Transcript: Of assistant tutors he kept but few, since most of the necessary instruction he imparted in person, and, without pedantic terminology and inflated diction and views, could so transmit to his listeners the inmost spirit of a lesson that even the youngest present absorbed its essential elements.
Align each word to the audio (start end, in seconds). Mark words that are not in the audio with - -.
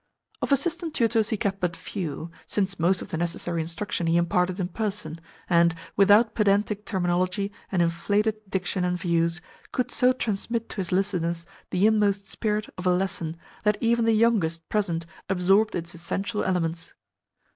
Of 0.41 0.51
assistant 0.51 0.95
tutors 0.95 1.29
he 1.29 1.37
kept 1.37 1.59
but 1.59 1.75
few, 1.77 2.31
since 2.47 2.79
most 2.79 3.03
of 3.03 3.09
the 3.09 3.17
necessary 3.17 3.61
instruction 3.61 4.07
he 4.07 4.17
imparted 4.17 4.59
in 4.59 4.69
person, 4.69 5.21
and, 5.47 5.75
without 5.95 6.33
pedantic 6.33 6.87
terminology 6.87 7.51
and 7.71 7.83
inflated 7.83 8.37
diction 8.49 8.83
and 8.83 8.99
views, 8.99 9.41
could 9.71 9.91
so 9.91 10.11
transmit 10.11 10.69
to 10.69 10.77
his 10.77 10.91
listeners 10.91 11.45
the 11.69 11.85
inmost 11.85 12.27
spirit 12.27 12.67
of 12.79 12.87
a 12.87 12.91
lesson 12.95 13.37
that 13.63 13.77
even 13.79 14.05
the 14.05 14.13
youngest 14.13 14.67
present 14.69 15.05
absorbed 15.29 15.75
its 15.75 15.93
essential 15.93 16.43
elements. 16.43 16.95